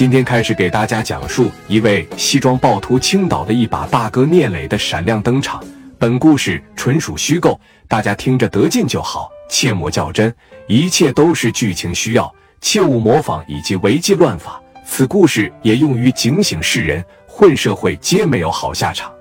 [0.00, 5.62] 今天开始给大家讲述一位西装暴徒青岛的一把大哥聂磊的闪亮登场。
[5.98, 10.34] 本故事纯属虚构，大家听着得劲就好，切莫较真，
[10.66, 14.58] 一切都是剧情需要，切勿模仿以及违纪乱法。
[14.86, 19.12] 此故事也用于警醒世人，混社会皆没有好下场。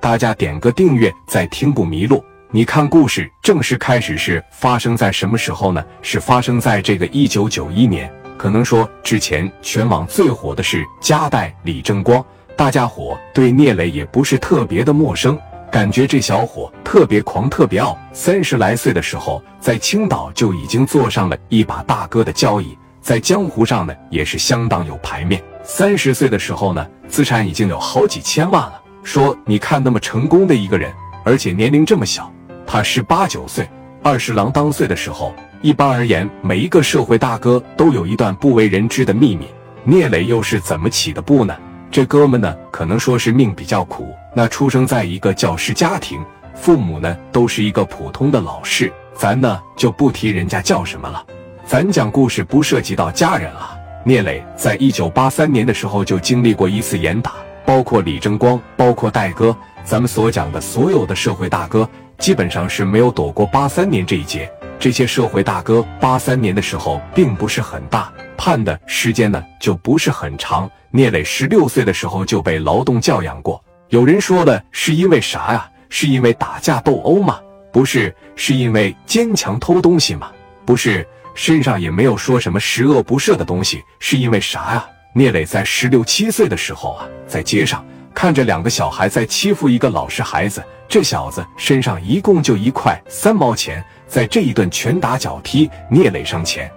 [0.00, 2.24] 大家点个订阅，再听不迷路。
[2.50, 5.84] 你看，故事正式开始是发生在什么时候呢？
[6.00, 8.10] 是发生在这个一九九一年。
[8.36, 12.24] 可能说，之前全网最火的是夹带李正光，
[12.56, 15.38] 大家伙对聂磊也不是特别的陌生，
[15.70, 17.98] 感觉这小伙特别狂，特别傲。
[18.12, 25.42] 三十来岁的时候，在青岛就已经坐上了一把大哥的交椅，在江湖上呢也是相当有牌面。
[25.62, 28.80] 三十岁的时候呢，资产已经有好几千万了。
[29.02, 30.92] 说你看那么成功的一个人，
[31.24, 32.30] 而且年龄这么小，
[32.66, 33.68] 他十八九岁，
[34.02, 35.34] 二十郎当岁的时候。
[35.66, 39.48] 一般而言，每一个社会大哥都有一段不为人知的秘密。
[39.82, 41.52] 聂磊又是怎么起的步呢？
[41.90, 44.14] 这哥们呢，可能说是命比较苦。
[44.32, 48.92] 那出生在一个教师家庭，父母呢都是一个普通的老师。
[49.16, 51.20] 咱呢就不提人家叫什么了，
[51.64, 53.76] 咱讲故事不涉及到家人啊。
[54.04, 57.32] 聂磊在一九八三年的时候就经历过一次严打，
[57.64, 64.48] 包括李争光，包括戴哥，咱们所讲的所有的社会大哥，基本上是没有躲过八三年这一劫。
[64.78, 70.70] 这些社会大哥，八三年的时候并不是很大，判的时间呢就不是很长。
[70.90, 73.62] 聂磊十六岁的时候就被劳动教养过。
[73.88, 75.68] 有人说的是因为啥呀？
[75.88, 77.40] 是因为打架斗殴吗？
[77.72, 80.30] 不是，是因为坚强偷东西吗？
[80.64, 83.82] 不是，身上也没有说什么十恶不赦的东西。
[83.98, 84.84] 是因为啥呀？
[85.14, 93.82] 聂磊在十六七岁的时候啊，在街上看着两个小孩在欺负一个老实孩子，这小子身上一共就一块三毛钱。
[94.06, 96.70] 在这一顿拳打脚踢，聂磊上前，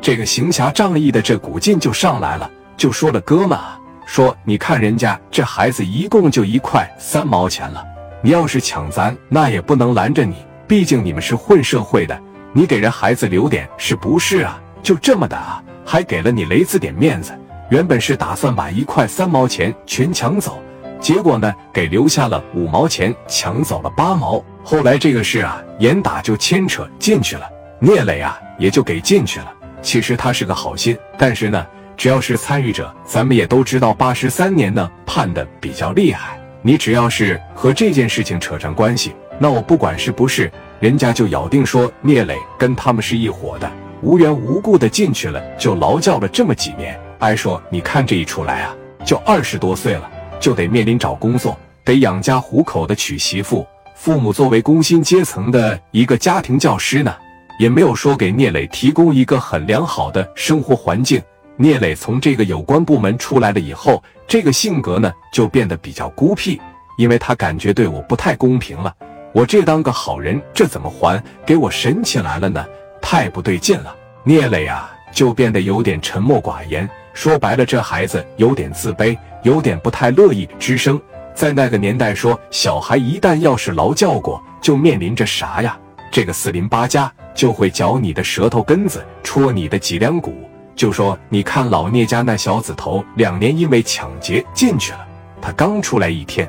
[0.00, 7.84] 这个行侠仗义的这股劲就上来了，就说了：“哥们啊，说你看人家这孩子一共就一块三毛钱了，
[8.22, 12.20] 你要是抢咱，那也不能拦着你，毕竟你们是混社会的，
[12.52, 14.60] 你给人孩子留点是不是啊？
[14.82, 17.32] 就这么的啊，还给了你雷子点面子，
[17.70, 20.62] 原本是打算把一块三毛钱全抢走。”
[21.00, 24.42] 结果呢，给留下了五毛钱，抢走了八毛。
[24.64, 27.48] 后来这个事啊，严打就牵扯进去了，
[27.78, 29.52] 聂磊啊也就给进去了。
[29.80, 31.64] 其实他是个好心，但是呢，
[31.96, 36.38] 只要是参与者，咱们也都知道，八十三年呢判的比较厉害。
[36.62, 43.70] 你只要是和这件事情扯上关系，那我不管是不是，人家就咬定说聂磊跟他们是一伙的，
[44.02, 46.98] 无缘无故的进去了，就劳教了这么几年。
[47.20, 50.10] 哎说，你看这一出来啊，就二十多岁了。
[50.40, 53.66] 就得面临找工作，得养家糊口的娶媳妇。
[53.94, 57.14] 父母作为工薪阶层的一个家庭教师呢，
[57.58, 61.20] 也没有说给聂磊提供一个很良好的生活环境。
[61.56, 66.60] 聂磊从这个有关部门出来了以后，这个性格呢就变得比较孤僻，
[66.96, 68.94] 因为他感觉对我不太公平了。
[69.32, 72.64] 我这当个好人，这怎么还给我神起来了呢？
[73.02, 73.94] 太不对劲了。
[74.22, 76.88] 聂磊啊，就变得有点沉默寡言。
[77.12, 81.00] 说白了，这孩子有点自卑，有点不太乐意吱声。
[81.34, 85.78] 在那个年代，说小孩一旦要是劳教过，就面临着啥呀？
[86.10, 90.34] 这个四邻八家就会嚼你的舌头根子，戳你的脊梁骨。
[90.74, 95.06] 就说你看老聂家那小子头，两年因为抢劫进去了，
[95.40, 96.48] 他刚出来一天，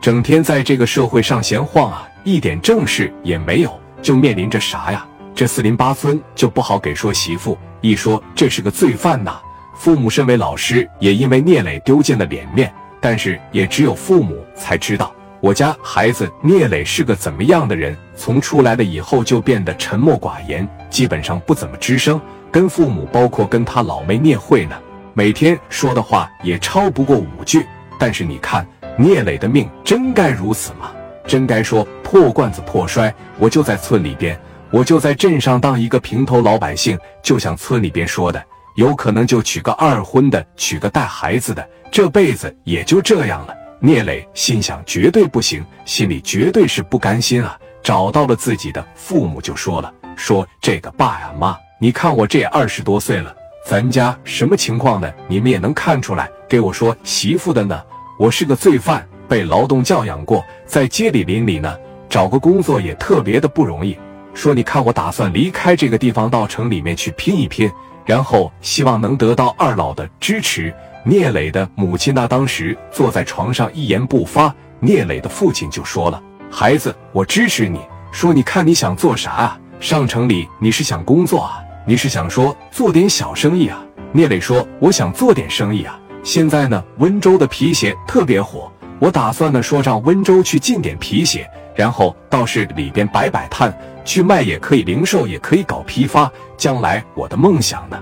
[0.00, 5.06] 整天在这个社会上闲晃啊，一点正事也没有，就面临着啥呀？
[5.34, 9.40] 这四邻八村就不好给说媳妇，一说这是个罪犯呐。
[9.82, 12.72] 父母身为老师，也因为聂磊丢尽了脸面。
[13.00, 17.96] 但是也只有父母才知道，我家孩子聂磊是个怎么样的人。
[18.14, 22.20] 从出来了以后，就变得沉默寡言，基本上不怎么吱声。
[22.48, 24.76] 跟父母，包括跟他老妹聂慧呢，
[25.14, 27.66] 每天说的话也超不过五句。
[27.98, 28.64] 但是你看，
[28.96, 30.92] 聂磊的命真该如此吗？
[31.26, 33.12] 真该说破罐子破摔？
[33.36, 34.38] 我就在村里边，
[34.70, 38.40] 我就在镇上当一个平头老百姓，就像村里边说的。
[38.74, 43.54] 有可能就娶个二婚的，娶个带孩子的，这辈子也就这样了。
[43.80, 47.58] 聂磊心想，绝对不行，心里绝对是不甘心啊。
[47.82, 53.34] 找到了自己的父母，就说了：“说这个爸呀妈，你看我这二十多岁了，
[53.66, 55.12] 咱家什么情况呢？
[55.26, 56.30] 你们也能看出来。
[56.48, 57.82] 给我说媳妇的呢，
[58.18, 61.76] 我是个罪犯，被劳动教养过，在街里邻里呢，
[62.08, 63.98] 找个工作也特别的不容易。
[64.32, 67.70] 说你看我打算离开这个地方，到城里面去拼一拼。”
[68.04, 70.72] 然后希望能得到二老的支持。
[71.04, 74.54] 聂磊的母亲那当时坐在床上一言不发。
[74.78, 77.80] 聂磊的父亲就说了：“孩子，我支持你。
[78.12, 79.58] 说你看你想做啥啊？
[79.80, 81.58] 上城里你是想工作啊？
[81.84, 83.82] 你是想说做点小生意啊？
[84.12, 88.70] 聂磊说：“我想做点生意啊，现在呢，温州的皮鞋特别火，
[89.00, 93.72] 我打算呢说让温州去进点皮鞋，然后到市里边摆摆摊，
[94.04, 96.30] 去卖也可以，零售也可以搞批发。
[96.56, 98.00] 将来我的梦想呢，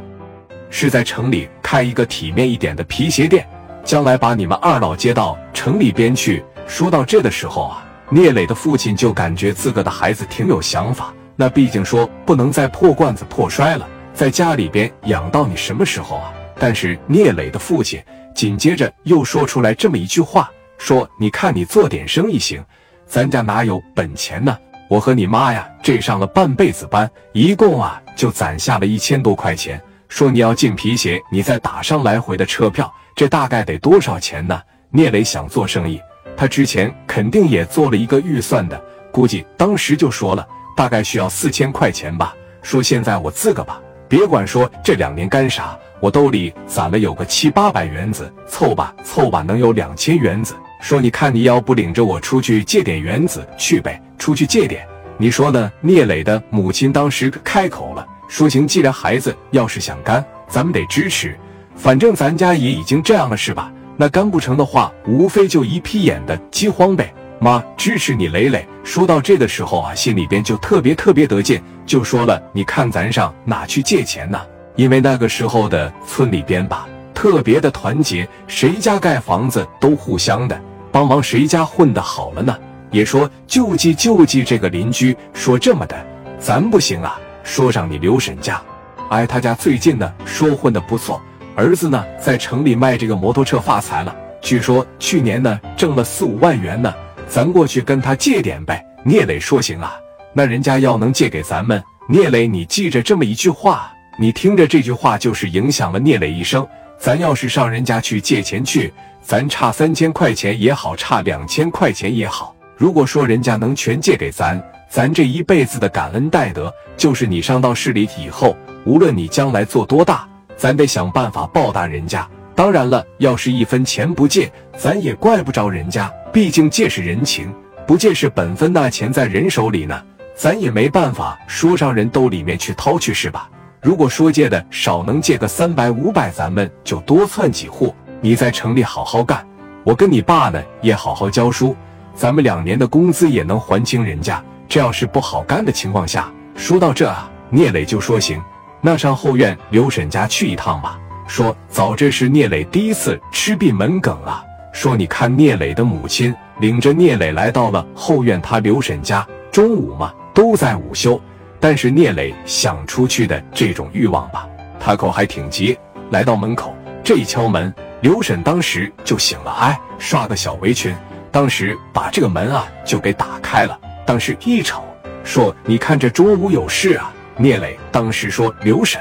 [0.70, 3.46] 是在城里开一个体面一点的皮鞋店，
[3.84, 11.12] 将来把你们二老接到城里边去。”说到这的时候啊，聂磊的父亲就感觉自个的孩子挺有想法。
[11.34, 16.32] 那毕竟说不能再破罐子破摔了，在家里边养到你什么时候啊？
[16.58, 18.00] 但是聂磊的父亲
[18.34, 22.62] 紧接着又说出来这么一句话：说你看你做点生意行，
[23.10, 24.56] 咱家哪有本钱呢？
[24.88, 29.82] 我和你妈呀，这上了半辈子班，一共啊就攒下了一千多块钱。
[30.08, 34.62] 说你要进皮鞋，你再打上来回的车票，这大概得多少钱呢？
[34.90, 36.00] 聂磊想做生意。
[36.36, 38.80] 他之前肯定也做了一个预算的，
[39.10, 40.46] 估计当时就说了，
[40.76, 42.32] 大概需要四千块钱吧。
[42.62, 50.54] 说现在我自个吧，别管说这两年干啥，我兜里攒了有个七八百元子，凑吧凑吧能有两千元子。
[50.80, 54.84] 说你看你要不领着我出去借点元子去呗，出去借点，
[55.18, 55.70] 你说呢？
[55.80, 61.38] 聂磊的母亲当时开口了，说行，既然孩子要是想干，咱们得支持，
[61.76, 63.70] 反正咱家也已经这样了，是吧？
[63.96, 67.12] 那干不成的话，无非就一屁眼的饥荒呗。
[67.38, 68.66] 妈支持你磊磊。
[68.82, 74.40] 说到这的时候啊，心里边就特别特别得劲，就说了：“你看咱上哪去借钱呢？
[74.76, 80.58] 因为那个时候的村里边吧，特别的团结，谁家盖房子都互相的
[80.92, 82.56] 帮忙，谁家混的好了呢，
[82.90, 85.16] 也说救济救济这个邻居。
[85.32, 85.96] 说这么的，
[86.38, 88.60] 咱不行啊，说上你刘婶家，
[89.08, 91.20] 哎，他家最近呢说混的不错。”
[91.56, 96.94] 儿子呢，在城里卖这个摩托车发财了，据说去年呢挣了四五万元呢。
[97.28, 98.84] 咱过去跟他借点呗。
[99.04, 99.94] 聂磊说行啊，
[100.32, 106.66] 那人家要能借给咱们，聂磊你记着这么一句话，你听着这句话就是影响了聂磊一生。
[106.98, 120.26] 咱要是上人家去借钱去，咱差三千块钱也好，差两千块钱也好，如果说人家能全借给咱，咱这一辈子的感恩戴德，就是你上到市里以后，无论你将来做多大。
[120.56, 122.28] 咱得想办法报答人家。
[122.54, 126.12] 当然了，要是一分钱不借，咱也怪不着人家。
[126.30, 127.50] 毕竟借是人情，
[127.86, 128.70] 不借是本分。
[128.70, 129.98] 那钱在人手里呢，
[130.34, 133.48] 咱也没办法说上人兜里面去掏去，是吧？
[133.80, 137.94] 如果说借的少，能借个三百五百，咱们就多窜几户。
[138.22, 139.46] 你在城里好好干，
[139.82, 141.74] 我跟你爸呢也好好教书，
[142.14, 144.42] 咱们两年的工资也能还清人家。
[144.68, 148.40] 这要是不好干的情况下，说到这啊，聂磊就说行。
[148.82, 150.98] 那上后院刘婶家去一趟吧。
[151.26, 154.44] 说早这是聂磊第一次吃闭门羹啊。
[154.72, 161.18] 说你看聂磊的母亲领着聂磊来到了后院他刘婶家，中午嘛都在午休，
[161.58, 164.46] 但是聂磊想出去的这种欲望吧，
[164.78, 165.76] 他口还挺急。
[166.10, 170.94] 来到门口这一敲门，刘婶当时就醒了，哎，刷个小围裙，
[171.30, 173.78] 当时把这个门啊就给打开了。
[174.06, 174.82] 当时一瞅，
[175.22, 177.12] 说你看这中午有事啊。
[177.36, 179.00] 聂磊当时说：“刘婶。”